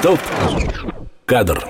Стоп! 0.00 0.18
Кадр. 1.26 1.62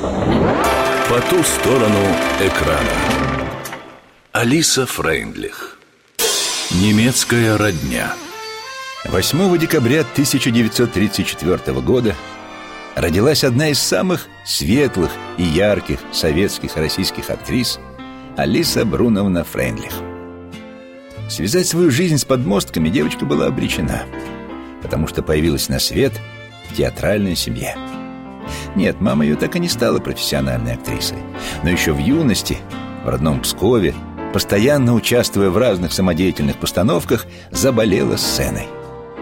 По 0.00 1.20
ту 1.28 1.42
сторону 1.42 2.00
экрана. 2.40 2.94
Алиса 4.32 4.86
Фрейндлих. 4.86 5.78
Немецкая 6.70 7.58
родня. 7.58 8.14
8 9.04 9.58
декабря 9.58 10.00
1934 10.00 11.80
года 11.82 12.14
родилась 12.94 13.44
одна 13.44 13.68
из 13.68 13.78
самых 13.78 14.26
светлых 14.46 15.10
и 15.36 15.42
ярких 15.42 15.98
советских 16.12 16.78
российских 16.78 17.28
актрис 17.28 17.78
Алиса 18.38 18.86
Бруновна 18.86 19.44
Фрейндлих. 19.44 19.92
Связать 21.28 21.66
свою 21.66 21.90
жизнь 21.90 22.16
с 22.16 22.24
подмостками 22.24 22.88
девочка 22.88 23.26
была 23.26 23.48
обречена, 23.48 24.04
потому 24.80 25.06
что 25.06 25.22
появилась 25.22 25.68
на 25.68 25.78
свет 25.78 26.14
в 26.74 26.76
театральной 26.76 27.36
семье. 27.36 27.76
Нет, 28.74 29.00
мама 29.00 29.24
ее 29.24 29.36
так 29.36 29.54
и 29.54 29.60
не 29.60 29.68
стала 29.68 30.00
профессиональной 30.00 30.74
актрисой, 30.74 31.18
но 31.62 31.70
еще 31.70 31.92
в 31.92 31.98
юности, 31.98 32.58
в 33.04 33.08
родном 33.08 33.40
Пскове, 33.40 33.94
постоянно 34.32 34.94
участвуя 34.94 35.50
в 35.50 35.56
разных 35.56 35.92
самодеятельных 35.92 36.56
постановках, 36.56 37.26
заболела 37.52 38.16
сценой. 38.16 38.66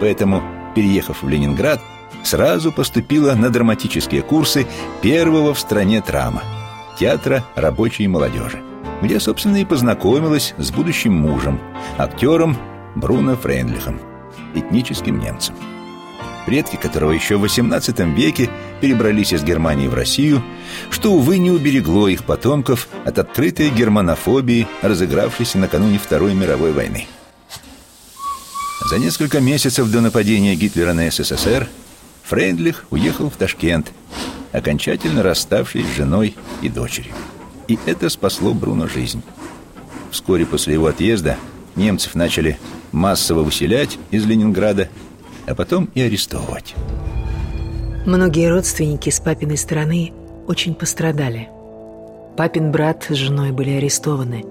Поэтому, 0.00 0.42
переехав 0.74 1.22
в 1.22 1.28
Ленинград, 1.28 1.80
сразу 2.22 2.72
поступила 2.72 3.34
на 3.34 3.50
драматические 3.50 4.22
курсы 4.22 4.66
первого 5.02 5.52
в 5.52 5.60
стране 5.60 6.00
трама– 6.00 6.42
театра 6.98 7.44
рабочей 7.54 8.08
молодежи, 8.08 8.62
где, 9.02 9.20
собственно, 9.20 9.58
и 9.58 9.66
познакомилась 9.66 10.54
с 10.56 10.70
будущим 10.70 11.12
мужем, 11.12 11.60
актером 11.98 12.56
Бруно 12.94 13.36
Фрейндлихом, 13.36 14.00
этническим 14.54 15.18
немцем. 15.18 15.54
Предки 16.46 16.76
которого 16.76 17.12
еще 17.12 17.36
в 17.36 17.44
XVIII 17.44 18.14
веке 18.14 18.50
перебрались 18.80 19.32
из 19.32 19.44
Германии 19.44 19.86
в 19.86 19.94
Россию, 19.94 20.42
что, 20.90 21.12
увы, 21.12 21.38
не 21.38 21.50
уберегло 21.50 22.08
их 22.08 22.24
потомков 22.24 22.88
от 23.04 23.18
открытой 23.18 23.70
германофобии, 23.70 24.66
разыгравшейся 24.82 25.58
накануне 25.58 25.98
Второй 25.98 26.34
мировой 26.34 26.72
войны. 26.72 27.06
За 28.90 28.98
несколько 28.98 29.40
месяцев 29.40 29.90
до 29.90 30.00
нападения 30.00 30.56
Гитлера 30.56 30.92
на 30.92 31.08
СССР 31.10 31.68
Фрейндлих 32.24 32.86
уехал 32.90 33.30
в 33.30 33.36
Ташкент, 33.36 33.92
окончательно 34.52 35.22
расставшись 35.22 35.86
с 35.86 35.96
женой 35.96 36.34
и 36.60 36.68
дочерью. 36.68 37.14
И 37.68 37.78
это 37.86 38.08
спасло 38.08 38.52
Бруно 38.52 38.88
жизнь. 38.88 39.22
Вскоре 40.10 40.44
после 40.44 40.74
его 40.74 40.86
отъезда 40.88 41.36
немцев 41.76 42.14
начали 42.14 42.58
массово 42.90 43.42
выселять 43.42 43.98
из 44.10 44.26
Ленинграда, 44.26 44.88
а 45.46 45.54
потом 45.54 45.90
и 45.94 46.02
арестовывать. 46.02 46.74
Многие 48.06 48.50
родственники 48.50 49.10
с 49.10 49.20
папиной 49.20 49.56
стороны 49.56 50.12
очень 50.46 50.74
пострадали. 50.74 51.48
Папин 52.36 52.72
брат 52.72 53.06
с 53.08 53.14
женой 53.14 53.52
были 53.52 53.70
арестованы. 53.70 54.44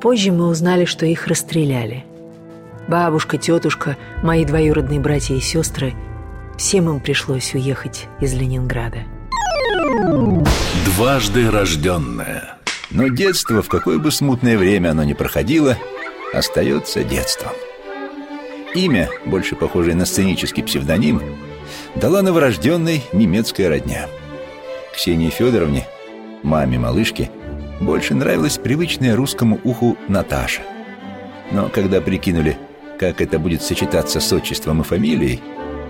Позже 0.00 0.32
мы 0.32 0.48
узнали, 0.48 0.84
что 0.84 1.06
их 1.06 1.26
расстреляли. 1.26 2.04
Бабушка, 2.88 3.38
тетушка, 3.38 3.96
мои 4.22 4.44
двоюродные 4.44 5.00
братья 5.00 5.34
и 5.34 5.40
сестры– 5.40 5.94
Всем 6.56 6.88
им 6.88 7.00
пришлось 7.00 7.54
уехать 7.54 8.06
из 8.20 8.32
Ленинграда. 8.34 9.04
Дважды 10.86 11.50
рожденная. 11.50 12.56
Но 12.90 13.08
детство, 13.08 13.62
в 13.62 13.68
какое 13.68 13.98
бы 13.98 14.10
смутное 14.10 14.56
время 14.56 14.90
оно 14.90 15.04
ни 15.04 15.12
проходило, 15.12 15.76
остается 16.32 17.04
детством. 17.04 17.52
Имя, 18.76 19.08
больше 19.24 19.56
похожее 19.56 19.94
на 19.94 20.04
сценический 20.04 20.62
псевдоним, 20.62 21.22
дала 21.94 22.20
новорожденной 22.20 23.02
немецкая 23.14 23.70
родня. 23.70 24.06
Ксении 24.94 25.30
Федоровне, 25.30 25.86
маме 26.42 26.78
малышки, 26.78 27.30
больше 27.80 28.14
нравилась 28.14 28.58
привычная 28.58 29.16
русскому 29.16 29.58
уху 29.64 29.96
Наташа. 30.08 30.60
Но 31.52 31.70
когда 31.70 32.02
прикинули, 32.02 32.58
как 32.98 33.22
это 33.22 33.38
будет 33.38 33.62
сочетаться 33.62 34.20
с 34.20 34.30
отчеством 34.30 34.82
и 34.82 34.84
фамилией, 34.84 35.40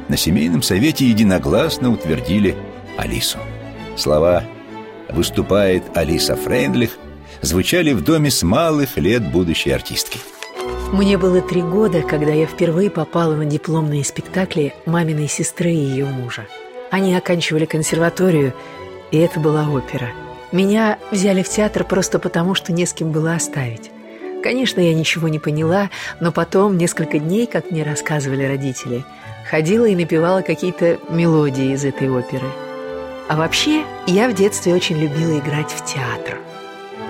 на 0.06 0.16
семейном 0.16 0.62
совете 0.62 1.08
единогласно 1.08 1.90
утвердили 1.90 2.54
Алису. 2.96 3.38
Слова 3.96 4.44
«Выступает 5.10 5.82
Алиса 5.96 6.36
Фрейндлих» 6.36 6.98
звучали 7.42 7.92
в 7.92 8.04
доме 8.04 8.30
с 8.30 8.44
малых 8.44 8.96
лет 8.96 9.28
будущей 9.28 9.72
артистки. 9.72 10.20
Мне 10.92 11.18
было 11.18 11.40
три 11.40 11.62
года, 11.62 12.02
когда 12.02 12.32
я 12.32 12.46
впервые 12.46 12.90
попала 12.90 13.34
на 13.34 13.44
дипломные 13.44 14.04
спектакли 14.04 14.72
маминой 14.86 15.26
сестры 15.26 15.72
и 15.72 15.76
ее 15.76 16.06
мужа. 16.06 16.46
Они 16.90 17.14
оканчивали 17.14 17.64
консерваторию, 17.64 18.54
и 19.10 19.18
это 19.18 19.40
была 19.40 19.68
опера. 19.68 20.10
Меня 20.52 20.98
взяли 21.10 21.42
в 21.42 21.48
театр 21.48 21.84
просто 21.84 22.20
потому, 22.20 22.54
что 22.54 22.72
не 22.72 22.86
с 22.86 22.92
кем 22.92 23.10
было 23.10 23.34
оставить. 23.34 23.90
Конечно, 24.44 24.80
я 24.80 24.94
ничего 24.94 25.26
не 25.26 25.40
поняла, 25.40 25.90
но 26.20 26.30
потом, 26.30 26.78
несколько 26.78 27.18
дней, 27.18 27.46
как 27.46 27.72
мне 27.72 27.82
рассказывали 27.82 28.44
родители, 28.44 29.04
ходила 29.50 29.86
и 29.86 29.96
напевала 29.96 30.42
какие-то 30.42 31.00
мелодии 31.10 31.72
из 31.72 31.84
этой 31.84 32.08
оперы. 32.08 32.46
А 33.28 33.36
вообще, 33.36 33.82
я 34.06 34.28
в 34.28 34.34
детстве 34.34 34.72
очень 34.72 34.98
любила 34.98 35.36
играть 35.36 35.72
в 35.72 35.84
театр. 35.84 36.38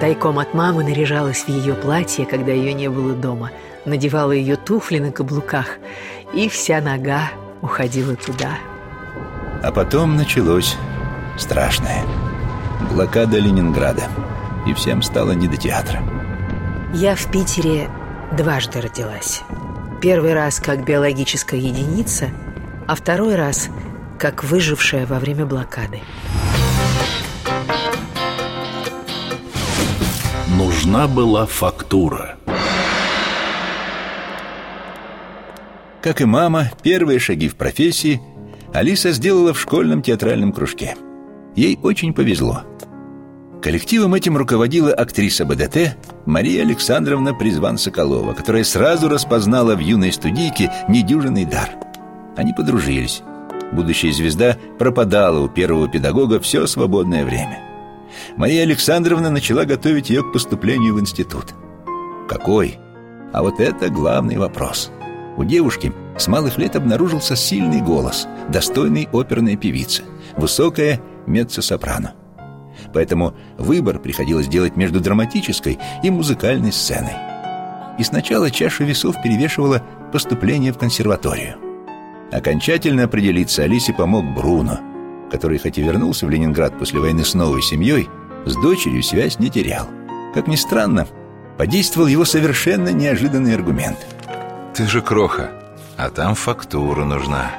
Тайком 0.00 0.38
от 0.38 0.52
мамы 0.52 0.84
наряжалась 0.84 1.44
в 1.44 1.48
ее 1.48 1.74
платье, 1.74 2.26
когда 2.26 2.52
ее 2.52 2.74
не 2.74 2.88
было 2.88 3.14
дома, 3.14 3.50
надевала 3.86 4.32
ее 4.32 4.56
туфли 4.56 4.98
на 4.98 5.10
каблуках, 5.10 5.78
и 6.34 6.48
вся 6.48 6.80
нога 6.80 7.30
уходила 7.62 8.14
туда. 8.14 8.58
А 9.62 9.72
потом 9.72 10.16
началось 10.16 10.76
страшное. 11.38 12.04
Блокада 12.92 13.38
Ленинграда. 13.38 14.04
И 14.66 14.74
всем 14.74 15.00
стало 15.00 15.32
не 15.32 15.48
до 15.48 15.56
театра. 15.56 16.02
Я 16.92 17.14
в 17.14 17.30
Питере 17.30 17.88
дважды 18.32 18.80
родилась. 18.80 19.42
Первый 20.02 20.34
раз 20.34 20.60
как 20.60 20.84
биологическая 20.84 21.58
единица, 21.58 22.28
а 22.86 22.94
второй 22.94 23.36
раз 23.36 23.70
как 24.18 24.44
выжившая 24.44 25.06
во 25.06 25.18
время 25.18 25.46
блокады. 25.46 26.00
Нужна 30.56 31.06
была 31.06 31.46
фактура. 31.46 32.36
Как 36.02 36.20
и 36.20 36.24
мама, 36.24 36.70
первые 36.82 37.18
шаги 37.18 37.48
в 37.48 37.56
профессии 37.56 38.20
Алиса 38.72 39.12
сделала 39.12 39.52
в 39.52 39.60
школьном 39.60 40.02
театральном 40.02 40.52
кружке. 40.52 40.96
Ей 41.54 41.78
очень 41.82 42.12
повезло– 42.12 42.62
Коллективом 43.66 44.14
этим 44.14 44.36
руководила 44.36 44.92
актриса 44.92 45.44
БДТ 45.44 45.96
Мария 46.24 46.62
Александровна 46.62 47.34
Призван-Соколова, 47.34 48.32
которая 48.32 48.62
сразу 48.62 49.08
распознала 49.08 49.74
в 49.74 49.80
юной 49.80 50.12
студийке 50.12 50.70
недюжинный 50.88 51.44
дар. 51.44 51.70
Они 52.36 52.52
подружились. 52.52 53.22
Будущая 53.72 54.12
звезда 54.12 54.56
пропадала 54.78 55.40
у 55.40 55.48
первого 55.48 55.88
педагога 55.88 56.38
все 56.38 56.68
свободное 56.68 57.24
время. 57.24 57.65
Мария 58.36 58.62
Александровна 58.62 59.30
начала 59.30 59.64
готовить 59.64 60.10
ее 60.10 60.22
к 60.22 60.32
поступлению 60.32 60.94
в 60.94 61.00
институт. 61.00 61.54
Какой? 62.28 62.78
А 63.32 63.42
вот 63.42 63.60
это 63.60 63.88
главный 63.88 64.36
вопрос. 64.36 64.90
У 65.36 65.44
девушки 65.44 65.92
с 66.16 66.28
малых 66.28 66.58
лет 66.58 66.76
обнаружился 66.76 67.36
сильный 67.36 67.80
голос, 67.80 68.26
достойный 68.48 69.08
оперной 69.12 69.56
певицы, 69.56 70.04
высокая 70.36 71.00
меццо-сопрано 71.26 72.14
поэтому 72.92 73.34
выбор 73.58 73.98
приходилось 73.98 74.48
делать 74.48 74.76
между 74.76 75.00
драматической 75.00 75.78
и 76.02 76.10
музыкальной 76.10 76.72
сценой. 76.72 77.14
И 77.98 78.04
сначала 78.04 78.50
чашу 78.50 78.84
весов 78.84 79.16
перевешивало 79.22 79.82
поступление 80.12 80.72
в 80.72 80.78
консерваторию. 80.78 81.56
Окончательно 82.32 83.04
определиться 83.04 83.62
Алисе 83.62 83.92
помог 83.92 84.24
Бруно, 84.34 84.80
который, 85.30 85.58
хоть 85.58 85.78
и 85.78 85.82
вернулся 85.82 86.26
в 86.26 86.30
Ленинград 86.30 86.78
после 86.78 87.00
войны 87.00 87.24
с 87.24 87.34
новой 87.34 87.62
семьей, 87.62 88.08
с 88.44 88.54
дочерью 88.54 89.02
связь 89.02 89.38
не 89.38 89.50
терял. 89.50 89.88
Как 90.34 90.46
ни 90.46 90.56
странно, 90.56 91.06
подействовал 91.58 92.06
его 92.06 92.24
совершенно 92.24 92.90
неожиданный 92.90 93.54
аргумент. 93.54 93.98
«Ты 94.74 94.86
же 94.86 95.00
кроха, 95.00 95.50
а 95.96 96.10
там 96.10 96.34
фактура 96.34 97.04
нужна». 97.04 97.50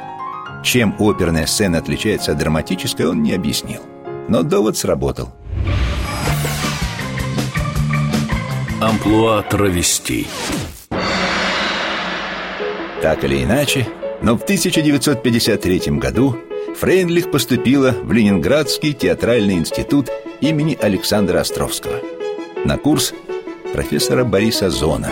Чем 0.64 0.96
оперная 1.00 1.46
сцена 1.46 1.78
отличается 1.78 2.31
от 2.31 2.40
драматической, 2.40 3.08
он 3.08 3.22
не 3.22 3.34
объяснил. 3.34 3.81
Но 4.28 4.44
довод 4.44 4.75
сработал. 4.75 5.30
Амплуа 8.81 9.42
травестей. 9.44 10.28
Так 13.02 13.24
или 13.24 13.44
иначе, 13.44 13.88
но 14.22 14.38
в 14.38 14.44
1953 14.44 15.80
году 15.98 16.38
Фрейндлих 16.80 17.32
поступила 17.32 17.96
в 18.04 18.12
Ленинградский 18.12 18.94
театральный 18.94 19.56
институт 19.56 20.12
имени 20.42 20.78
Александра 20.80 21.40
Островского 21.40 21.96
на 22.66 22.78
курс 22.78 23.16
профессора 23.74 24.24
Бориса 24.24 24.70
Зона, 24.70 25.10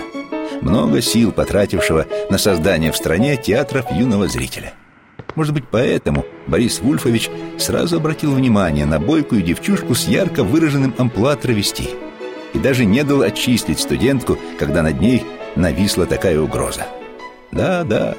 много 0.61 1.01
сил 1.01 1.31
потратившего 1.31 2.05
на 2.29 2.37
создание 2.37 2.91
в 2.91 2.97
стране 2.97 3.35
театров 3.35 3.91
юного 3.91 4.27
зрителя. 4.27 4.73
Может 5.33 5.55
быть, 5.55 5.63
поэтому 5.69 6.23
Борис 6.45 6.81
Вульфович 6.81 7.31
сразу 7.57 7.97
обратил 7.97 8.35
внимание 8.35 8.85
на 8.85 8.99
бойкую 8.99 9.41
девчушку 9.41 9.95
с 9.95 10.07
ярко 10.07 10.43
выраженным 10.43 10.93
амплуа 10.99 11.35
травести 11.35 11.89
и 12.53 12.59
даже 12.59 12.85
не 12.85 13.03
дал 13.03 13.23
отчислить 13.23 13.79
студентку, 13.79 14.37
когда 14.59 14.83
над 14.83 15.01
ней 15.01 15.23
нависла 15.55 16.05
такая 16.05 16.39
угроза. 16.39 16.85
Да, 17.51 17.83
да, 17.83 18.15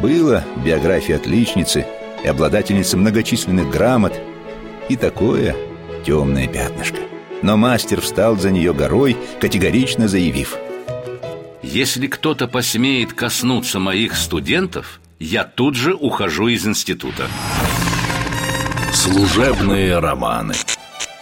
было 0.00 0.42
в 0.56 0.64
биографии 0.64 1.14
отличницы 1.14 1.84
и 2.22 2.28
обладательницы 2.28 2.96
многочисленных 2.96 3.70
грамот 3.70 4.12
и 4.88 4.96
такое 4.96 5.56
темное 6.04 6.46
пятнышко. 6.48 6.98
Но 7.42 7.56
мастер 7.56 8.00
встал 8.00 8.36
за 8.36 8.50
нее 8.50 8.72
горой, 8.72 9.16
категорично 9.40 10.06
заявив 10.06 10.56
Если 11.62 12.06
кто-то 12.06 12.46
посмеет 12.46 13.12
коснуться 13.12 13.80
моих 13.80 14.14
студентов, 14.14 15.00
я 15.18 15.44
тут 15.44 15.74
же 15.74 15.94
ухожу 15.94 16.48
из 16.48 16.66
института 16.66 17.26
Служебные 18.92 19.98
романы 19.98 20.54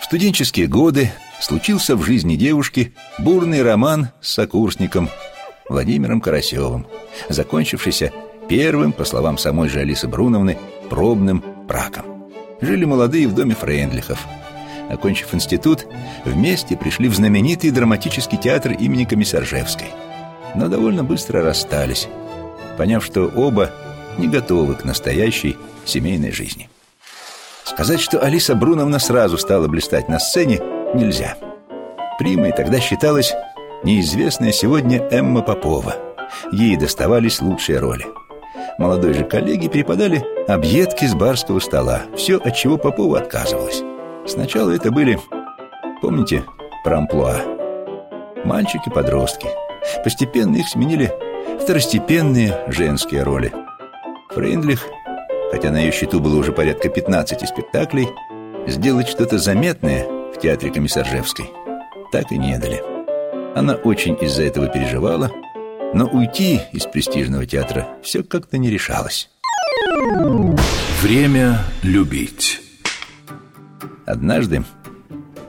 В 0.00 0.05
студенческие 0.05 0.67
годы 0.67 1.11
случился 1.41 1.97
в 1.97 2.05
жизни 2.05 2.37
девушки 2.37 2.94
бурный 3.19 3.62
роман 3.62 4.11
с 4.20 4.35
сокурсником 4.35 5.08
Владимиром 5.70 6.20
Карасевым, 6.20 6.87
закончившийся 7.29 8.12
первым, 8.49 8.93
по 8.93 9.05
словам 9.05 9.38
самой 9.38 9.69
же 9.69 9.79
Алисы 9.79 10.08
Бруновны, 10.08 10.58
пробным 10.90 11.42
браком. 11.66 12.04
Жили 12.60 12.84
молодые 12.84 13.26
в 13.28 13.34
доме 13.34 13.54
Фрейндлихов. 13.54 14.26
Окончив 14.90 15.32
институт, 15.34 15.87
вместе 16.25 16.76
пришли 16.76 17.08
в 17.08 17.14
знаменитый 17.14 17.70
драматический 17.70 18.37
театр 18.37 18.72
имени 18.72 19.04
Комиссаржевской. 19.04 19.87
Но 20.54 20.69
довольно 20.69 21.04
быстро 21.04 21.42
расстались, 21.42 22.08
поняв, 22.76 23.04
что 23.04 23.31
оба 23.34 23.70
не 24.19 24.26
готовы 24.28 24.75
к 24.75 24.84
настоящей 24.84 25.56
семейной 25.84 26.32
жизни. 26.32 26.69
Сказать, 27.64 28.00
что 28.00 28.19
Алиса 28.19 28.56
Бруновна 28.56 28.98
сразу 28.98 29.38
стала 29.38 29.69
блистать 29.69 30.08
на 30.08 30.19
сцене, 30.19 30.60
нельзя. 30.92 31.37
Примой 32.19 32.52
тогда 32.52 32.81
считалась 32.81 33.32
неизвестная 33.84 34.50
сегодня 34.50 34.98
Эмма 35.10 35.42
Попова. 35.42 35.94
Ей 36.50 36.76
доставались 36.76 37.40
лучшие 37.40 37.78
роли. 37.78 38.06
Молодой 38.78 39.14
же 39.14 39.25
коллеге 39.25 39.69
перепадали 39.69 40.25
объедки 40.49 41.05
с 41.05 41.14
барского 41.14 41.61
стола. 41.61 42.02
Все, 42.17 42.37
от 42.38 42.55
чего 42.55 42.76
Попова 42.78 43.19
отказывалась. 43.19 43.82
Сначала 44.26 44.70
это 44.70 44.90
были, 44.90 45.19
помните, 46.00 46.44
про. 46.84 47.06
Мальчики-подростки. 48.44 49.49
Постепенно 50.02 50.56
их 50.56 50.69
сменили 50.69 51.12
второстепенные 51.61 52.64
женские 52.69 53.22
роли. 53.22 53.52
Фрейндлих, 54.31 54.87
хотя 55.50 55.70
на 55.70 55.78
ее 55.78 55.93
счету 55.93 56.20
было 56.20 56.38
уже 56.38 56.52
порядка 56.52 56.88
15 56.88 57.49
спектаклей, 57.49 58.08
сделать 58.66 59.08
что-то 59.08 59.38
заметное 59.38 60.06
в 60.32 60.38
театре 60.38 60.70
Комиссаржевской 60.70 61.50
так 62.11 62.32
и 62.32 62.38
не 62.38 62.58
дали. 62.58 62.82
Она 63.55 63.75
очень 63.75 64.16
из-за 64.20 64.44
этого 64.44 64.69
переживала, 64.69 65.31
но 65.94 66.06
уйти 66.06 66.60
из 66.72 66.87
престижного 66.87 67.46
театра 67.46 67.88
все 68.02 68.22
как-то 68.22 68.58
не 68.58 68.70
решалось. 68.70 69.31
Время 71.02 71.64
любить 71.82 72.60
Однажды, 74.10 74.64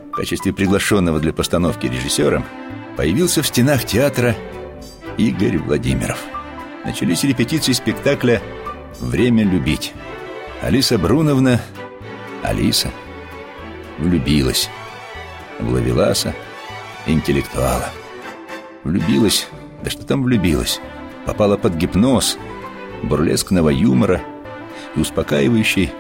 в 0.10 0.12
качестве 0.12 0.54
приглашенного 0.54 1.20
для 1.20 1.34
постановки 1.34 1.88
режиссера, 1.88 2.46
появился 2.96 3.42
в 3.42 3.48
стенах 3.48 3.86
театра 3.86 4.36
Игорь 5.18 5.58
Владимиров. 5.58 6.20
Начались 6.86 7.24
репетиции 7.24 7.72
спектакля 7.72 8.40
«Время 9.00 9.44
любить». 9.44 9.94
Алиса 10.62 11.00
Бруновна, 11.00 11.60
Алиса, 12.44 12.92
влюбилась 13.98 14.70
в 15.60 15.68
Лавеласа, 15.68 16.36
интеллектуала. 17.08 17.90
Влюбилась, 18.84 19.48
да 19.84 19.90
что 19.90 20.06
там 20.06 20.24
влюбилась, 20.24 20.80
попала 21.26 21.58
под 21.58 21.76
гипноз, 21.76 22.38
бурлескного 23.04 23.70
юмора 23.70 24.22
и 24.96 25.00
успокаивающей, 25.00 25.92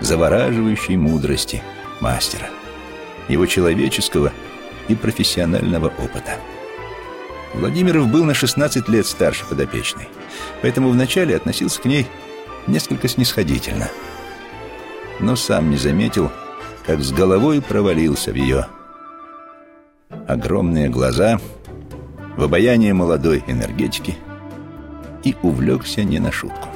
завораживающей 0.00 0.96
мудрости 0.96 1.62
мастера, 2.00 2.48
его 3.28 3.46
человеческого 3.46 4.32
и 4.88 4.94
профессионального 4.94 5.86
опыта. 5.86 6.38
Владимиров 7.54 8.08
был 8.08 8.24
на 8.24 8.34
16 8.34 8.88
лет 8.88 9.06
старше 9.06 9.44
подопечной, 9.46 10.08
поэтому 10.60 10.90
вначале 10.90 11.36
относился 11.36 11.80
к 11.80 11.84
ней 11.84 12.06
несколько 12.66 13.08
снисходительно. 13.08 13.88
Но 15.20 15.36
сам 15.36 15.70
не 15.70 15.76
заметил, 15.76 16.32
как 16.84 17.00
с 17.00 17.12
головой 17.12 17.62
провалился 17.62 18.32
в 18.32 18.34
ее 18.34 18.66
огромные 20.26 20.88
глаза, 20.88 21.38
в 22.36 22.42
обаяние 22.42 22.94
молодой 22.94 23.44
энергетики 23.46 24.16
и 25.22 25.36
увлекся 25.42 26.04
не 26.04 26.18
на 26.18 26.32
шутку. 26.32 26.68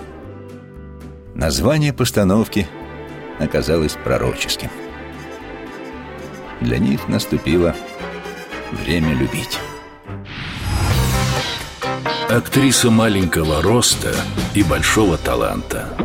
Название 1.35 1.93
постановки 1.93 2.67
оказалось 3.39 3.97
пророческим. 4.05 4.71
Для 6.61 6.79
них 6.79 7.09
наступило 7.09 7.75
время 8.73 9.15
любить. 9.15 9.59
Актриса 12.29 12.91
маленького 12.91 13.63
роста 13.63 14.15
и 14.55 14.63
большого 14.63 15.17
таланта 15.17 15.97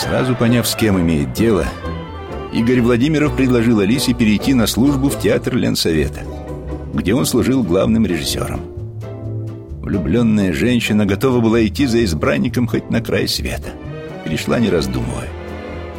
Сразу 0.00 0.34
поняв, 0.34 0.66
с 0.66 0.74
кем 0.74 0.98
имеет 0.98 1.34
дело, 1.34 1.66
Игорь 2.52 2.80
Владимиров 2.80 3.36
предложил 3.36 3.78
Алисе 3.78 4.12
перейти 4.12 4.54
на 4.54 4.66
службу 4.66 5.08
в 5.08 5.20
театр 5.20 5.54
Ленсовета, 5.54 6.22
где 6.92 7.14
он 7.14 7.24
служил 7.24 7.62
главным 7.62 8.04
режиссером. 8.06 8.60
Влюбленная 9.82 10.52
женщина 10.52 11.06
готова 11.06 11.40
была 11.40 11.64
идти 11.64 11.86
за 11.86 12.04
избранником 12.04 12.66
хоть 12.66 12.90
на 12.90 13.00
край 13.00 13.28
света. 13.28 13.70
Перешла, 14.24 14.58
не 14.58 14.68
раздумывая. 14.68 15.28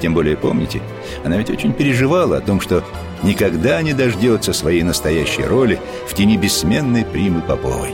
Тем 0.01 0.13
более, 0.13 0.35
помните, 0.35 0.81
она 1.23 1.37
ведь 1.37 1.49
очень 1.49 1.71
переживала 1.71 2.37
о 2.37 2.41
том, 2.41 2.59
что 2.59 2.83
никогда 3.23 3.81
не 3.81 3.93
дождется 3.93 4.51
своей 4.51 4.83
настоящей 4.83 5.43
роли 5.43 5.79
в 6.07 6.13
тени 6.13 6.37
бессменной 6.37 7.05
примы 7.05 7.41
Поповой. 7.41 7.91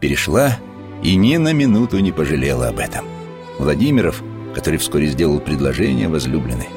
Перешла 0.00 0.56
и 1.02 1.14
ни 1.14 1.36
на 1.36 1.52
минуту 1.52 2.00
не 2.00 2.10
пожалела 2.10 2.68
об 2.68 2.78
этом. 2.78 3.04
Владимиров, 3.58 4.22
который 4.54 4.78
вскоре 4.78 5.06
сделал 5.06 5.40
предложение 5.40 6.08
возлюбленной, 6.08 6.68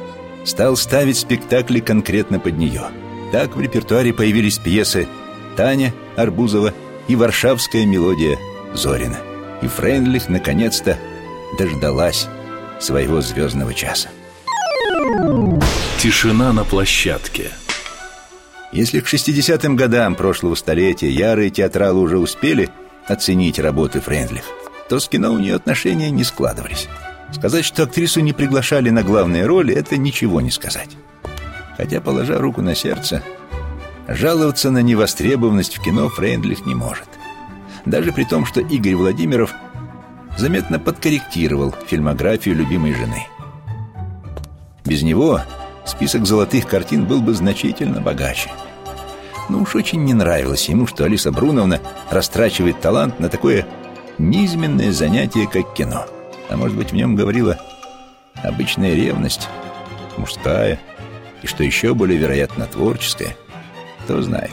стал 0.43 0.75
ставить 0.75 1.17
спектакли 1.17 1.79
конкретно 1.79 2.39
под 2.39 2.57
нее. 2.57 2.83
Так 3.31 3.55
в 3.55 3.61
репертуаре 3.61 4.13
появились 4.13 4.57
пьесы 4.57 5.07
«Таня» 5.55 5.93
Арбузова 6.15 6.73
и 7.07 7.15
«Варшавская 7.15 7.85
мелодия» 7.85 8.37
Зорина. 8.73 9.17
И 9.61 9.67
Фрейндлих 9.67 10.29
наконец-то 10.29 10.97
дождалась 11.57 12.27
своего 12.79 13.21
звездного 13.21 13.73
часа. 13.73 14.09
Тишина 15.99 16.53
на 16.53 16.63
площадке 16.63 17.51
Если 18.71 18.99
к 18.99 19.07
60-м 19.07 19.75
годам 19.75 20.15
прошлого 20.15 20.55
столетия 20.55 21.09
ярые 21.09 21.49
театралы 21.49 22.01
уже 22.01 22.19
успели 22.19 22.69
оценить 23.07 23.57
работы 23.57 23.99
Френдлих, 23.99 24.43
то 24.89 24.99
с 24.99 25.07
кино 25.07 25.33
у 25.33 25.39
нее 25.39 25.55
отношения 25.55 26.11
не 26.11 26.23
складывались. 26.23 26.87
Сказать, 27.31 27.65
что 27.65 27.83
актрису 27.83 28.21
не 28.21 28.33
приглашали 28.33 28.89
на 28.89 29.03
главные 29.03 29.45
роли, 29.45 29.73
это 29.73 29.97
ничего 29.97 30.41
не 30.41 30.51
сказать. 30.51 30.97
Хотя, 31.75 32.01
положа 32.01 32.39
руку 32.39 32.61
на 32.61 32.73
сердце, 32.73 33.21
жаловаться 34.07 34.71
на 34.71 34.81
невостребованность 34.81 35.77
в 35.77 35.81
кино 35.81 36.09
Френдлих 36.09 36.65
не 36.65 36.73
может. 36.73 37.07
Даже 37.85 38.11
при 38.11 38.23
том, 38.23 38.45
что 38.45 38.61
Игорь 38.61 38.95
Владимиров 38.95 39.53
заметно 40.37 40.79
подкорректировал 40.79 41.75
фильмографию 41.87 42.55
любимой 42.55 42.93
жены. 42.93 43.27
Без 44.85 45.03
него 45.03 45.41
список 45.85 46.25
золотых 46.25 46.67
картин 46.67 47.05
был 47.05 47.21
бы 47.21 47.33
значительно 47.33 48.01
богаче. 48.01 48.51
Но 49.49 49.59
уж 49.59 49.75
очень 49.75 50.03
не 50.03 50.13
нравилось 50.13 50.67
ему, 50.69 50.87
что 50.87 51.05
Алиса 51.05 51.31
Бруновна 51.31 51.79
растрачивает 52.09 52.79
талант 52.81 53.19
на 53.19 53.29
такое 53.29 53.65
низменное 54.17 54.91
занятие, 54.91 55.47
как 55.47 55.73
кино. 55.73 56.05
А 56.49 56.57
может 56.57 56.77
быть, 56.77 56.91
в 56.91 56.95
нем 56.95 57.15
говорила 57.15 57.59
обычная 58.43 58.93
ревность, 58.93 59.49
мужская, 60.17 60.79
и 61.41 61.47
что 61.47 61.63
еще 61.63 61.93
более 61.93 62.17
вероятно, 62.17 62.65
творческая. 62.65 63.35
Кто 64.03 64.21
знает. 64.21 64.51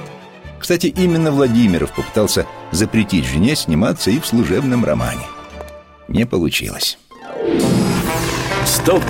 Кстати, 0.58 0.86
именно 0.86 1.30
Владимиров 1.30 1.92
попытался 1.92 2.46
запретить 2.70 3.26
жене 3.26 3.54
сниматься 3.54 4.10
и 4.10 4.18
в 4.18 4.26
служебном 4.26 4.84
романе. 4.84 5.26
Не 6.08 6.26
получилось. 6.26 6.98
Стоп! 8.66 9.02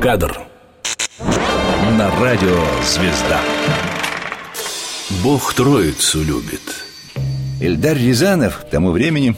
Кадр 0.00 0.38
На 1.98 2.10
радио 2.20 2.56
«Звезда» 2.84 3.40
Бог 5.22 5.54
Троицу 5.54 6.22
любит 6.22 6.62
Эльдар 7.60 7.96
Рязанов 7.96 8.58
к 8.58 8.68
тому 8.70 8.90
времени 8.90 9.36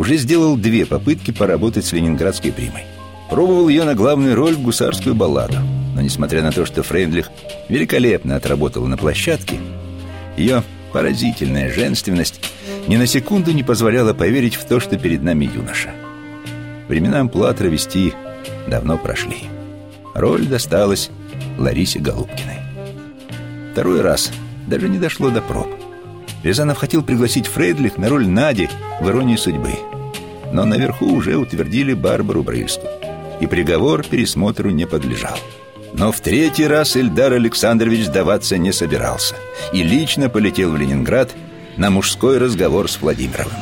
уже 0.00 0.16
сделал 0.16 0.56
две 0.56 0.86
попытки 0.86 1.30
поработать 1.30 1.84
с 1.84 1.92
ленинградской 1.92 2.52
примой. 2.52 2.84
Пробовал 3.28 3.68
ее 3.68 3.84
на 3.84 3.94
главную 3.94 4.34
роль 4.34 4.54
в 4.54 4.62
гусарскую 4.62 5.14
балладу. 5.14 5.58
Но 5.94 6.00
несмотря 6.00 6.42
на 6.42 6.52
то, 6.52 6.64
что 6.64 6.82
Фрейндлих 6.82 7.30
великолепно 7.68 8.36
отработала 8.36 8.86
на 8.86 8.96
площадке, 8.96 9.58
ее 10.38 10.62
поразительная 10.94 11.70
женственность 11.70 12.40
ни 12.88 12.96
на 12.96 13.06
секунду 13.06 13.52
не 13.52 13.62
позволяла 13.62 14.14
поверить 14.14 14.54
в 14.54 14.64
то, 14.64 14.80
что 14.80 14.96
перед 14.96 15.22
нами 15.22 15.50
юноша. 15.54 15.90
Времена 16.88 17.20
амплуа 17.20 17.52
вести 17.52 18.14
давно 18.68 18.96
прошли. 18.96 19.36
Роль 20.14 20.46
досталась 20.46 21.10
Ларисе 21.58 21.98
Голубкиной. 21.98 22.60
Второй 23.72 24.00
раз 24.00 24.32
даже 24.66 24.88
не 24.88 24.96
дошло 24.96 25.28
до 25.28 25.42
проб. 25.42 25.68
Рязанов 26.42 26.78
хотел 26.78 27.02
пригласить 27.02 27.46
Фрейдлих 27.46 27.98
на 27.98 28.08
роль 28.08 28.26
Нади 28.26 28.68
в 29.00 29.08
«Иронии 29.08 29.36
судьбы». 29.36 29.72
Но 30.52 30.64
наверху 30.64 31.06
уже 31.06 31.36
утвердили 31.36 31.92
Барбару 31.92 32.42
Брыльскую, 32.42 32.90
и 33.40 33.46
приговор 33.46 34.04
пересмотру 34.04 34.70
не 34.70 34.86
подлежал. 34.86 35.38
Но 35.92 36.12
в 36.12 36.20
третий 36.20 36.66
раз 36.66 36.96
Эльдар 36.96 37.32
Александрович 37.32 38.06
сдаваться 38.06 38.56
не 38.56 38.72
собирался 38.72 39.34
и 39.72 39.82
лично 39.82 40.28
полетел 40.28 40.70
в 40.72 40.76
Ленинград 40.76 41.30
на 41.76 41.90
мужской 41.90 42.38
разговор 42.38 42.90
с 42.90 43.00
Владимировым. 43.00 43.52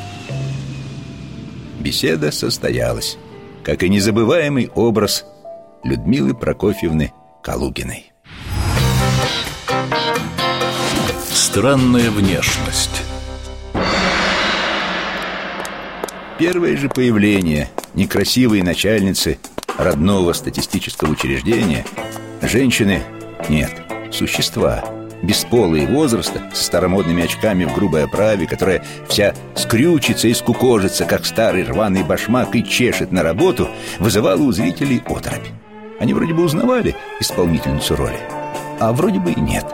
Беседа 1.81 2.31
состоялась, 2.33 3.17
как 3.65 3.83
и 3.83 3.89
незабываемый 3.89 4.71
образ 4.75 5.25
Людмилы 5.85 6.35
Прокофьевны 6.35 7.13
Калугиной. 7.43 8.13
Странная 11.59 12.13
внешность 12.13 13.03
Первое 16.39 16.77
же 16.77 16.89
появление 16.89 17.69
некрасивой 17.95 18.63
начальницы 18.63 19.41
родного 19.77 20.35
статистического 20.35 21.11
учреждения 21.11 21.85
женщины 22.43 23.03
нет, 23.49 23.73
существа 24.13 24.85
бесполые 25.21 25.89
возраста, 25.89 26.49
с 26.55 26.63
старомодными 26.63 27.25
очками 27.25 27.65
в 27.65 27.75
грубой 27.75 28.05
оправе, 28.05 28.47
которая 28.47 28.85
вся 29.09 29.35
скрючится 29.57 30.29
и 30.29 30.35
скукожится, 30.35 31.07
как 31.07 31.27
старый 31.27 31.65
рваный 31.65 32.05
башмак, 32.05 32.55
и 32.55 32.63
чешет 32.63 33.11
на 33.11 33.25
работу, 33.25 33.69
вызывала 33.99 34.41
у 34.41 34.53
зрителей 34.53 35.03
оторопь. 35.07 35.49
Они 35.99 36.15
вроде 36.15 36.35
бы 36.35 36.45
узнавали 36.45 36.95
исполнительницу 37.19 37.97
роли, 37.97 38.21
а 38.79 38.93
вроде 38.93 39.19
бы 39.19 39.33
и 39.33 39.41
нет. 39.41 39.67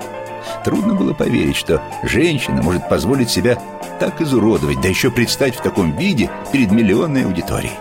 Трудно 0.64 0.94
было 0.94 1.12
поверить, 1.12 1.56
что 1.56 1.82
женщина 2.02 2.62
может 2.62 2.88
позволить 2.88 3.28
себя 3.28 3.58
так 4.00 4.20
изуродовать, 4.22 4.80
да 4.80 4.88
еще 4.88 5.10
предстать 5.10 5.54
в 5.54 5.62
таком 5.62 5.96
виде 5.96 6.30
перед 6.52 6.72
миллионной 6.72 7.26
аудиторией. 7.26 7.74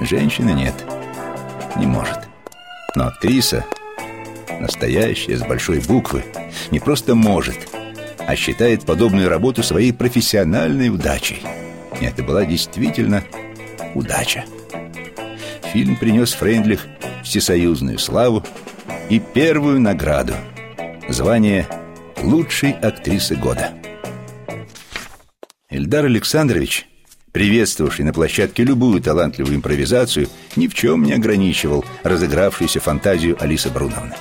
Женщины 0.00 0.50
нет, 0.50 0.74
не 1.76 1.86
может. 1.86 2.18
Но 2.94 3.06
актриса 3.06 3.64
настоящая, 4.60 5.38
с 5.38 5.40
большой 5.40 5.80
буквы, 5.80 6.24
не 6.70 6.78
просто 6.78 7.14
может, 7.14 7.56
а 8.18 8.36
считает 8.36 8.84
подобную 8.84 9.30
работу 9.30 9.62
своей 9.62 9.92
профессиональной 9.92 10.90
удачей. 10.90 11.42
И 12.00 12.04
это 12.04 12.22
была 12.22 12.44
действительно 12.44 13.24
удача. 13.94 14.44
Фильм 15.72 15.96
принес 15.96 16.34
Фрейндлих 16.34 16.86
всесоюзную 17.24 17.98
славу 17.98 18.44
и 19.08 19.18
первую 19.18 19.80
награду– 19.80 20.34
звание 21.08 21.66
лучшей 22.22 22.72
актрисы 22.72 23.36
года. 23.36 23.72
Эльдар 25.70 26.04
Александрович, 26.04 26.86
приветствовавший 27.32 28.04
на 28.04 28.12
площадке 28.12 28.64
любую 28.64 29.00
талантливую 29.02 29.56
импровизацию, 29.56 30.28
ни 30.56 30.68
в 30.68 30.74
чем 30.74 31.02
не 31.04 31.12
ограничивал 31.12 31.84
разыгравшуюся 32.02 32.80
фантазию 32.80 33.36
Алисы 33.42 33.70
Бруновны 33.70 34.14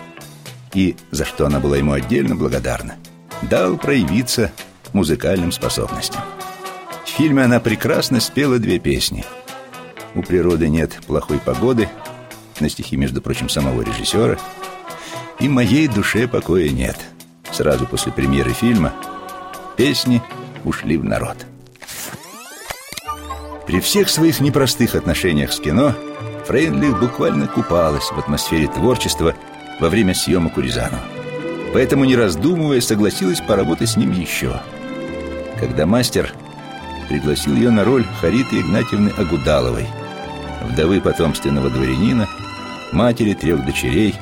и 0.73 0.95
за 1.11 1.25
что 1.25 1.45
она 1.45 1.59
была 1.59 1.77
ему 1.77 1.93
отдельно 1.93 2.35
благодарна, 2.35 2.95
дал 3.43 3.77
проявиться 3.77 4.51
музыкальным 4.93 5.51
способностям. 5.51 6.21
В 7.05 7.09
фильме 7.09 7.43
она 7.43 7.59
прекрасно 7.59 8.19
спела 8.19 8.57
две 8.59 8.79
песни. 8.79 9.25
«У 10.15 10.21
природы 10.21 10.69
нет 10.69 10.99
плохой 11.07 11.39
погоды», 11.39 11.89
на 12.59 12.69
стихи, 12.69 12.95
между 12.95 13.21
прочим, 13.21 13.49
самого 13.49 13.81
режиссера, 13.81 14.37
и 15.41 15.49
«Моей 15.49 15.87
душе 15.87 16.27
покоя 16.27 16.69
нет». 16.69 16.97
Сразу 17.51 17.85
после 17.85 18.11
премьеры 18.11 18.53
фильма 18.53 18.93
песни 19.75 20.21
ушли 20.63 20.97
в 20.97 21.03
народ. 21.03 21.37
При 23.67 23.79
всех 23.79 24.09
своих 24.09 24.39
непростых 24.39 24.95
отношениях 24.95 25.51
с 25.51 25.59
кино 25.59 25.93
Фрейндлих 26.47 26.99
буквально 26.99 27.47
купалась 27.47 28.11
в 28.11 28.17
атмосфере 28.17 28.67
творчества– 28.67 29.35
во 29.81 29.89
время 29.89 30.13
съемок 30.13 30.57
у 30.57 30.61
Рязанова. 30.61 31.01
Поэтому, 31.73 32.05
не 32.05 32.15
раздумывая, 32.15 32.79
согласилась 32.79 33.41
поработать 33.41 33.89
с 33.89 33.97
ним 33.97 34.11
еще. 34.11 34.61
Когда 35.59 35.85
мастер 35.85 36.31
пригласил 37.09 37.55
ее 37.55 37.71
на 37.71 37.83
роль 37.83 38.05
Хариты 38.21 38.59
Игнатьевны 38.59 39.09
Агудаловой, 39.17 39.87
вдовы 40.69 41.01
потомственного 41.01 41.69
дворянина, 41.69 42.29
матери 42.91 43.33
трех 43.33 43.65
дочерей, 43.65 44.15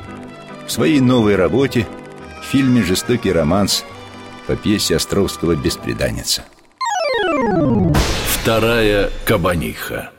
в 0.69 0.71
своей 0.71 0.99
новой 0.99 1.35
работе 1.35 1.87
в 2.43 2.45
фильме 2.45 2.83
«Жестокий 2.83 3.31
романс» 3.31 3.83
по 4.45 4.55
пьесе 4.55 4.97
Островского 4.97 5.55
«Беспреданница». 5.55 6.43
Вторая 8.27 9.09
кабаниха 9.25 10.11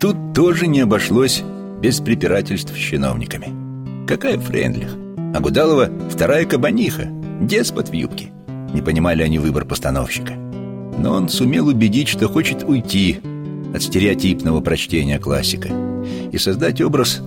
Тут 0.00 0.16
тоже 0.34 0.66
не 0.66 0.80
обошлось 0.80 1.44
без 1.80 2.00
препирательств 2.00 2.72
с 2.72 2.76
чиновниками. 2.76 4.06
Какая 4.08 4.40
Френдлих? 4.40 4.88
А 5.36 5.40
Гудалова 5.40 5.88
вторая 6.10 6.44
кабаниха, 6.44 7.06
деспот 7.40 7.90
в 7.90 7.92
юбке. 7.92 8.32
Не 8.74 8.82
понимали 8.82 9.22
они 9.22 9.38
выбор 9.38 9.66
постановщика. 9.66 10.32
Но 10.34 11.12
он 11.12 11.28
сумел 11.28 11.68
убедить, 11.68 12.08
что 12.08 12.28
хочет 12.28 12.64
уйти 12.64 13.20
от 13.72 13.82
стереотипного 13.82 14.60
прочтения 14.62 15.20
классика 15.20 15.68
и 16.32 16.38
создать 16.38 16.80
образ 16.80 17.22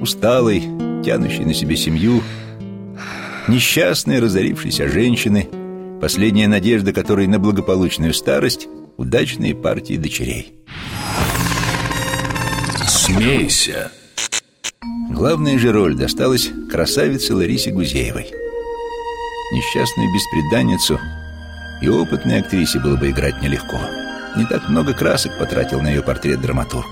усталой, 0.00 0.62
тянущей 1.04 1.44
на 1.44 1.54
себе 1.54 1.76
семью, 1.76 2.22
несчастной, 3.48 4.20
разорившейся 4.20 4.88
женщины, 4.88 5.48
последняя 6.00 6.48
надежда 6.48 6.92
которой 6.92 7.26
на 7.26 7.38
благополучную 7.38 8.14
старость, 8.14 8.68
удачные 8.96 9.54
партии 9.54 9.96
дочерей. 9.96 10.54
«Смейся!» 12.86 13.90
Главная 15.10 15.58
же 15.58 15.72
роль 15.72 15.94
досталась 15.94 16.50
красавице 16.70 17.34
Ларисе 17.34 17.70
Гузеевой. 17.70 18.26
Несчастную 19.52 20.12
беспреданницу 20.12 21.00
и 21.80 21.88
опытной 21.88 22.40
актрисе 22.40 22.80
было 22.80 22.96
бы 22.96 23.10
играть 23.10 23.40
нелегко. 23.42 23.78
Не 24.36 24.44
так 24.44 24.68
много 24.68 24.92
красок 24.92 25.38
потратил 25.38 25.80
на 25.80 25.88
ее 25.88 26.02
портрет 26.02 26.40
драматург. 26.40 26.88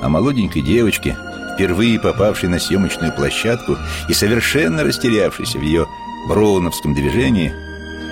А 0.00 0.08
молоденькой 0.08 0.62
девочке, 0.62 1.16
впервые 1.54 2.00
попавшей 2.00 2.48
на 2.48 2.58
съемочную 2.58 3.12
площадку 3.12 3.76
и 4.08 4.14
совершенно 4.14 4.84
растерявшейся 4.84 5.58
в 5.58 5.62
ее 5.62 5.86
броуновском 6.28 6.94
движении, 6.94 7.52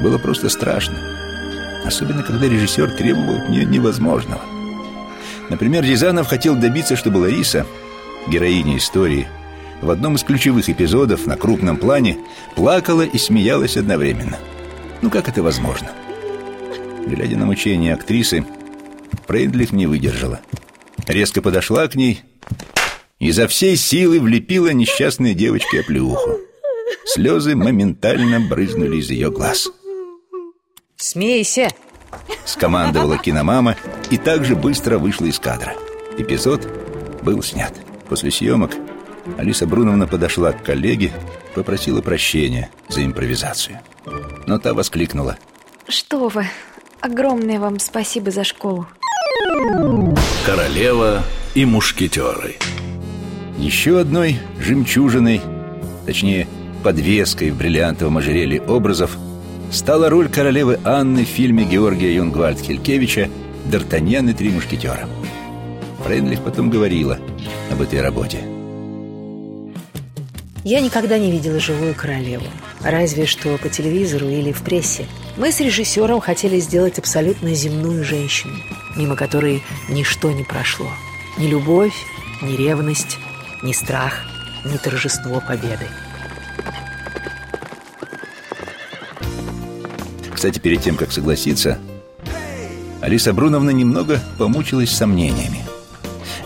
было 0.02 0.18
просто 0.18 0.48
страшно. 0.48 0.98
Особенно, 1.84 2.22
когда 2.22 2.46
режиссер 2.46 2.90
требовал 2.92 3.42
от 3.42 3.48
нее 3.48 3.64
невозможного. 3.64 4.42
Например, 5.48 5.82
Рязанов 5.82 6.28
хотел 6.28 6.54
добиться, 6.54 6.96
чтобы 6.96 7.18
Лариса 7.18 7.66
героиня 8.28 8.76
истории, 8.76 9.26
в 9.80 9.90
одном 9.90 10.16
из 10.16 10.22
ключевых 10.22 10.68
эпизодов 10.68 11.26
на 11.26 11.36
крупном 11.36 11.76
плане 11.76 12.18
плакала 12.54 13.02
и 13.02 13.18
смеялась 13.18 13.76
одновременно. 13.76 14.36
Ну 15.00 15.10
как 15.10 15.28
это 15.28 15.42
возможно? 15.42 15.90
Глядя 17.06 17.36
на 17.36 17.46
мучения 17.46 17.94
актрисы, 17.94 18.44
Фрейдлих 19.26 19.72
не 19.72 19.86
выдержала. 19.86 20.40
Резко 21.06 21.40
подошла 21.40 21.88
к 21.88 21.94
ней 21.94 22.22
и 23.20 23.30
за 23.30 23.46
всей 23.46 23.76
силы 23.76 24.18
влепила 24.18 24.72
несчастной 24.72 25.34
девочке 25.34 25.80
оплеуху. 25.80 26.38
Слезы 27.04 27.54
моментально 27.54 28.40
брызнули 28.40 28.96
из 28.96 29.10
ее 29.10 29.30
глаз. 29.30 29.68
«Смейся!»— 30.96 31.68
скомандовала 32.44 33.18
киномама 33.18 33.76
и 34.10 34.16
также 34.16 34.56
быстро 34.56 34.98
вышла 34.98 35.26
из 35.26 35.38
кадра. 35.38 35.74
Эпизод 36.18 36.66
был 37.22 37.42
снят. 37.42 37.72
После 38.08 38.30
съемок 38.30 38.72
Алиса 39.38 39.66
Бруновна 39.66 40.06
подошла 40.06 40.52
к 40.52 40.64
коллеге, 40.64 41.12
попросила 41.54 42.00
прощения 42.02 42.70
за 42.88 43.04
импровизацию. 43.04 43.78
Но 44.46 44.58
та 44.58 44.74
воскликнула. 44.74 45.38
Что 45.88 46.28
вы, 46.28 46.46
огромное 47.00 47.60
вам 47.60 47.78
спасибо 47.78 48.30
за 48.30 48.44
школу. 48.44 48.86
Королева 50.44 51.22
и 51.54 51.64
мушкетеры. 51.64 52.56
Еще 53.60 54.00
одной 54.00 54.38
жемчужиной, 54.58 55.42
точнее, 56.06 56.48
подвеской 56.82 57.50
в 57.50 57.58
бриллиантовом 57.58 58.16
ожерелье 58.16 58.62
образов, 58.62 59.18
стала 59.70 60.08
роль 60.08 60.30
королевы 60.30 60.80
Анны 60.82 61.26
в 61.26 61.28
фильме 61.28 61.64
Георгия 61.64 62.16
Юнгвальд-Хелькевича 62.16 63.30
Д'Артаньян 63.66 64.30
и 64.30 64.32
три 64.32 64.48
мушкетера. 64.48 65.06
Фрейндлих 66.04 66.40
потом 66.40 66.70
говорила 66.70 67.18
об 67.70 67.82
этой 67.82 68.00
работе. 68.00 68.38
Я 70.64 70.80
никогда 70.80 71.18
не 71.18 71.30
видела 71.30 71.60
живую 71.60 71.94
королеву. 71.94 72.46
Разве 72.82 73.26
что 73.26 73.58
по 73.58 73.68
телевизору 73.68 74.26
или 74.26 74.52
в 74.52 74.62
прессе. 74.62 75.04
Мы 75.36 75.52
с 75.52 75.60
режиссером 75.60 76.20
хотели 76.20 76.58
сделать 76.60 76.98
абсолютно 76.98 77.52
земную 77.52 78.04
женщину, 78.04 78.54
мимо 78.96 79.16
которой 79.16 79.62
ничто 79.90 80.32
не 80.32 80.44
прошло. 80.44 80.88
Ни 81.36 81.46
любовь, 81.46 81.94
ни 82.40 82.56
ревность, 82.56 83.18
ни 83.62 83.72
страх, 83.72 84.14
ни 84.64 84.76
торжество 84.76 85.40
победы. 85.40 85.86
Кстати, 90.32 90.58
перед 90.58 90.80
тем, 90.82 90.96
как 90.96 91.12
согласиться, 91.12 91.78
Алиса 93.02 93.32
Бруновна 93.32 93.70
немного 93.70 94.20
помучилась 94.38 94.90
сомнениями. 94.90 95.62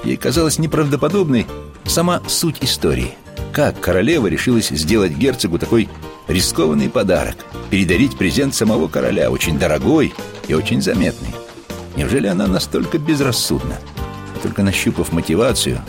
Ей 0.05 0.17
казалась 0.17 0.59
неправдоподобной 0.59 1.47
сама 1.85 2.21
суть 2.27 2.63
истории. 2.63 3.15
Как 3.53 3.81
королева 3.81 4.27
решилась 4.27 4.69
сделать 4.69 5.13
герцогу 5.13 5.59
такой 5.59 5.89
рискованный 6.27 6.89
подарок– 6.89 7.37
передарить 7.71 8.17
презент 8.17 8.55
самого 8.55 8.89
короля, 8.89 9.31
очень 9.31 9.59
дорогой 9.59 10.13
и 10.49 10.55
очень 10.55 10.83
заметный. 10.83 11.35
Неужели 11.97 12.27
она 12.27 12.47
настолько 12.47 12.99
безрассудна? 12.99 13.77
Только 14.43 14.63
нащупав 14.63 15.13
мотивацию, 15.13 15.81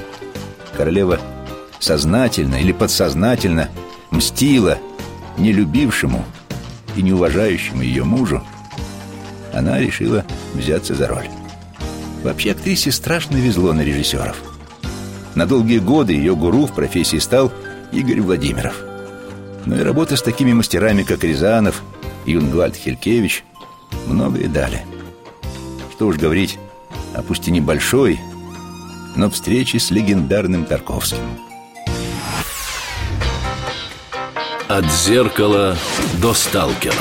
королева 0.76 1.20
сознательно 1.80 2.56
или 2.56 2.72
подсознательно 2.72 3.70
мстила 4.12 4.78
нелюбившему 5.38 6.26
и 6.96 7.02
неуважающему 7.02 7.82
ее 7.82 8.04
мужу, 8.04 8.44
она 9.54 9.80
решила 9.80 10.26
взяться 10.54 10.94
за 10.96 11.08
роль. 11.08 11.28
Вообще 12.24 12.52
актрисе 12.52 12.92
страшно 12.92 13.38
везло 13.38 13.74
на 13.74 13.82
режиссеров. 13.82 14.36
На 15.36 15.46
долгие 15.46 15.80
годы 15.80 16.14
ее 16.14 16.36
гуру 16.36 16.66
в 16.66 16.74
профессии 16.74 17.18
стал 17.18 17.52
Игорь 17.92 18.22
Владимиров. 18.22 18.76
Но 19.66 19.76
и 19.76 19.84
работа 19.84 20.16
с 20.16 20.22
такими 20.22 20.54
мастерами, 20.54 21.04
как 21.04 21.24
Рязанов 21.24 21.84
Юнгвальд 22.26 22.76
Хелькевич, 22.76 23.44
многое 24.08 24.48
дали. 24.48 24.82
Что 25.92 26.08
уж 26.08 26.18
говорить 26.18 26.58
о 27.14 27.22
пусть 27.22 27.48
и 27.48 27.52
небольшой, 27.52 28.20
но 29.16 29.30
встрече 29.30 29.80
с 29.80 29.92
легендарным 29.92 30.66
Тарковским. 30.66 31.24
От 34.68 34.86
зеркала 34.86 35.78
до 36.22 36.34
сталкера. 36.34 36.94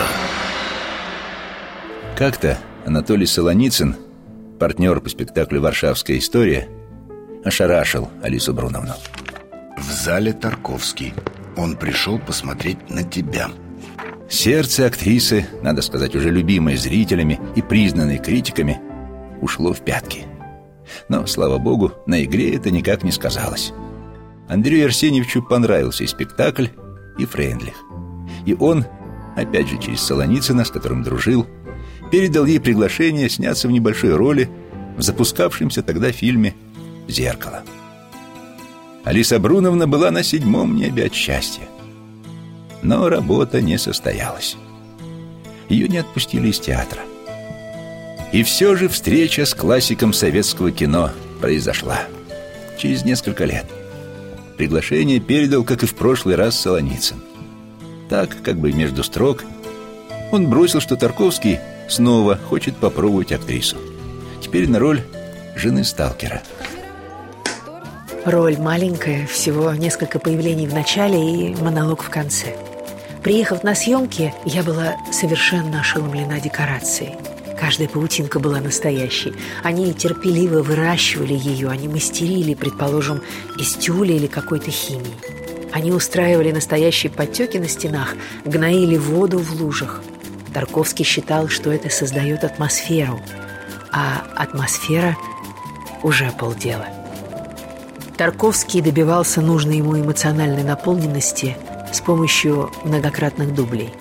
Как-то 2.16 2.58
Анатолий 2.86 3.26
Солоницын, 3.26 3.96
партнер 4.60 5.00
по 5.00 5.08
спектаклю 5.08 5.60
«Варшавская 5.60 6.18
история», 6.18 6.68
ошарашил 7.44 8.10
Алису 8.22 8.54
Бруновну. 8.54 8.94
В 9.76 9.90
зале 9.90 10.32
Тарковский. 10.32 11.14
Он 11.56 11.76
пришел 11.76 12.18
посмотреть 12.18 12.90
на 12.90 13.02
тебя. 13.02 13.48
Сердце 14.28 14.86
актрисы, 14.86 15.46
надо 15.62 15.82
сказать, 15.82 16.14
уже 16.14 16.30
любимое 16.30 16.76
зрителями 16.76 17.40
и 17.54 17.62
признанной 17.62 18.18
критиками, 18.18 18.80
ушло 19.40 19.72
в 19.72 19.80
пятки. 19.80 20.24
Но, 21.08 21.26
слава 21.26 21.58
богу, 21.58 21.92
на 22.06 22.24
игре 22.24 22.54
это 22.54 22.70
никак 22.70 23.02
не 23.02 23.10
сказалось. 23.10 23.72
Андрею 24.48 24.86
Арсеньевичу 24.86 25.42
понравился 25.42 26.04
и 26.04 26.06
спектакль, 26.06 26.66
и 27.18 27.24
Фрейндлих. 27.24 27.74
И 28.44 28.54
он, 28.54 28.84
опять 29.36 29.68
же 29.68 29.78
через 29.78 30.00
Солоницына, 30.00 30.64
с 30.64 30.70
которым 30.70 31.02
дружил, 31.02 31.46
передал 32.10 32.44
ей 32.44 32.60
приглашение 32.60 33.28
сняться 33.28 33.68
в 33.68 33.72
небольшой 33.72 34.14
роли 34.14 34.50
в 34.96 35.02
запускавшемся 35.02 35.82
тогда 35.82 36.12
фильме 36.12 36.54
«Зеркало». 37.08 37.62
Алиса 39.04 39.38
Бруновна 39.38 39.86
была 39.86 40.10
на 40.10 40.22
седьмом 40.22 40.76
небе 40.76 41.06
от 41.06 41.14
счастья. 41.14 41.64
Но 42.82 43.08
работа 43.08 43.60
не 43.60 43.78
состоялась. 43.78 44.56
Ее 45.68 45.88
не 45.88 45.98
отпустили 45.98 46.48
из 46.48 46.58
театра. 46.58 47.00
И 48.34 48.42
все 48.42 48.74
же 48.74 48.88
встреча 48.88 49.46
с 49.46 49.54
классиком 49.54 50.12
советского 50.12 50.72
кино 50.72 51.12
произошла. 51.40 52.00
Через 52.76 53.04
несколько 53.04 53.44
лет. 53.44 53.64
Приглашение 54.56 55.20
передал, 55.20 55.62
как 55.62 55.84
и 55.84 55.86
в 55.86 55.94
прошлый 55.94 56.34
раз, 56.34 56.58
Солоницын. 56.58 57.22
Так, 58.10 58.30
как 58.42 58.56
бы 58.56 58.72
между 58.72 59.04
строк, 59.04 59.44
он 60.32 60.50
бросил, 60.50 60.80
что 60.80 60.96
Тарковский 60.96 61.60
снова 61.88 62.36
хочет 62.36 62.76
попробовать 62.76 63.30
актрису. 63.30 63.76
Теперь 64.40 64.68
на 64.68 64.80
роль 64.80 65.02
жены 65.54 65.84
сталкера. 65.84 66.42
Роль 68.24 68.56
маленькая, 68.58 69.28
всего 69.28 69.72
несколько 69.74 70.18
появлений 70.18 70.66
в 70.66 70.74
начале 70.74 71.50
и 71.52 71.54
монолог 71.54 72.02
в 72.02 72.10
конце. 72.10 72.56
Приехав 73.22 73.62
на 73.62 73.76
съемки, 73.76 74.34
я 74.44 74.64
была 74.64 74.96
совершенно 75.12 75.82
ошеломлена 75.82 76.40
декорацией. 76.40 77.14
Каждая 77.58 77.88
паутинка 77.88 78.40
была 78.40 78.60
настоящей. 78.60 79.34
Они 79.62 79.92
терпеливо 79.94 80.62
выращивали 80.62 81.34
ее, 81.34 81.68
они 81.68 81.88
мастерили, 81.88 82.54
предположим, 82.54 83.22
из 83.58 83.74
тюля 83.74 84.14
или 84.16 84.26
какой-то 84.26 84.70
химии. 84.70 85.14
Они 85.72 85.92
устраивали 85.92 86.52
настоящие 86.52 87.10
подтеки 87.10 87.56
на 87.58 87.68
стенах, 87.68 88.14
гноили 88.44 88.96
воду 88.96 89.38
в 89.38 89.60
лужах– 89.60 90.02
Тарковский 90.54 91.04
считал, 91.04 91.48
что 91.48 91.72
это 91.72 91.90
создает 91.90 92.44
атмосферу, 92.44 93.20
а 93.90 94.24
атмосфера 94.36 95.16
уже 96.04 96.30
полдела. 96.30 96.86
Тарковский 98.16 98.80
добивался 98.80 99.40
нужной 99.40 99.78
ему 99.78 99.98
эмоциональной 99.98 100.62
наполненности 100.62 101.56
с 101.92 102.00
помощью 102.00 102.70
многократных 102.84 103.52
дублей. 103.52 103.92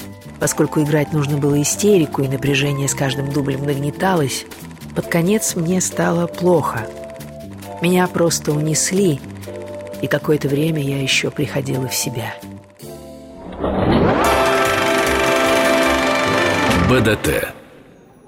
Поскольку 0.44 0.82
играть 0.82 1.14
нужно 1.14 1.38
было 1.38 1.62
истерику, 1.62 2.22
и 2.22 2.28
напряжение 2.28 2.90
с 2.90 2.94
каждым 2.94 3.32
дублем 3.32 3.64
нагнеталось, 3.64 4.46
под 4.94 5.08
конец 5.08 5.56
мне 5.56 5.80
стало 5.80 6.28
плохо. 6.28 6.86
Меня 7.82 8.06
просто 8.08 8.52
унесли, 8.52 9.22
и 10.02 10.08
какое-то 10.08 10.50
время 10.50 10.82
я 10.82 11.02
еще 11.02 11.32
приходила 11.32 11.88
в 11.88 11.96
себя. 11.96 12.36
БДТ. 16.90 17.54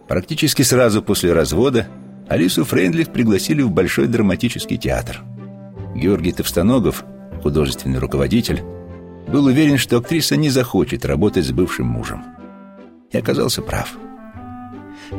Практически 0.08 0.62
сразу 0.62 1.04
после 1.04 1.34
развода 1.34 1.89
Алису 2.30 2.63
Фрейндлих 2.63 3.12
пригласили 3.12 3.62
в 3.62 3.71
Большой 3.71 4.08
драматический 4.08 4.78
театр. 4.78 5.19
Георгий 5.93 6.32
Товстоногов, 6.32 7.04
художественный 7.43 7.99
руководитель, 7.99 8.63
был 9.27 9.45
уверен, 9.45 9.77
что 9.77 9.97
актриса 9.97 10.35
не 10.35 10.49
захочет 10.49 11.05
работать 11.05 11.45
с 11.45 11.51
бывшим 11.51 11.88
мужем. 11.88 12.23
И 13.11 13.17
оказался 13.17 13.61
прав. 13.61 13.93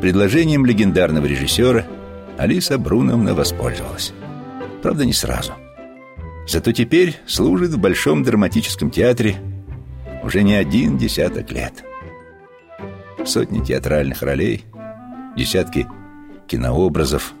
Предложением 0.01 0.65
легендарного 0.65 1.25
режиссера 1.25 1.85
Алиса 2.37 2.77
Бруновна 2.77 3.33
воспользовалась. 3.33 4.13
Правда, 4.81 5.05
не 5.05 5.13
сразу. 5.13 5.53
Зато 6.47 6.71
теперь 6.71 7.17
служит 7.25 7.71
в 7.71 7.79
Большом 7.79 8.23
драматическом 8.23 8.91
театре 8.91 9.37
уже 10.23 10.43
не 10.43 10.55
один 10.55 10.97
десяток 10.97 11.51
лет 11.51 11.83
сотни 13.27 13.59
театральных 13.59 14.21
ролей, 14.21 14.65
десятки 15.35 15.87
кинообразов. 16.47 17.33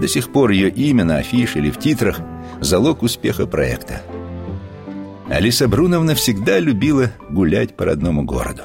До 0.00 0.08
сих 0.08 0.30
пор 0.32 0.50
ее 0.50 0.68
имя 0.68 1.04
на 1.04 1.18
афише 1.18 1.58
или 1.58 1.70
в 1.70 1.78
титрах– 1.78 2.20
залог 2.60 3.02
успеха 3.02 3.46
проекта. 3.46 4.02
Алиса 5.28 5.68
Бруновна 5.68 6.14
всегда 6.14 6.58
любила 6.58 7.10
гулять 7.30 7.76
по 7.76 7.84
родному 7.84 8.24
городу. 8.24 8.62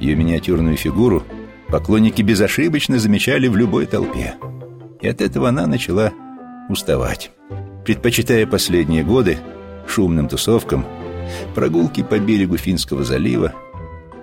Ее 0.00 0.14
миниатюрную 0.14 0.76
фигуру 0.76 1.24
поклонники 1.68 2.22
безошибочно 2.22 2.98
замечали 2.98 3.48
в 3.48 3.56
любой 3.56 3.86
толпе. 3.86 4.34
И 5.00 5.08
от 5.08 5.20
этого 5.20 5.48
она 5.48 5.66
начала 5.66 6.12
уставать, 6.68 7.30
предпочитая 7.84 8.46
последние 8.46 9.04
годы 9.04 9.38
шумным 9.86 10.28
тусовкам, 10.28 10.86
прогулки 11.54 12.02
по 12.02 12.18
берегу 12.18 12.56
Финского 12.56 13.04
залива 13.04 13.52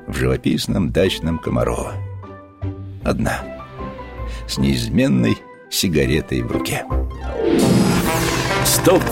в 0.07 0.15
живописном 0.15 0.91
дачном 0.91 1.37
Комарова. 1.37 1.93
Одна, 3.03 3.41
с 4.47 4.57
неизменной 4.57 5.37
сигаретой 5.69 6.41
в 6.41 6.51
руке. 6.51 6.85
Стоп! 8.65 9.03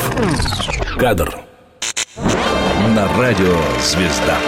Кадр! 0.97 1.46
На 2.17 3.07
радио 3.19 3.55
«Звезда». 3.79 4.39